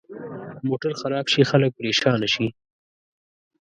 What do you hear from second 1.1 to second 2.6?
شي، خلک پرېشانه شي.